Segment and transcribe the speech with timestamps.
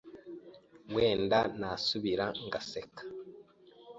[0.93, 3.01] Wenda nasubira ngaseka